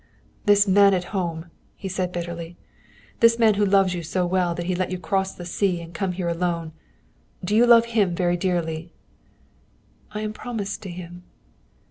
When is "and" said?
5.79-5.93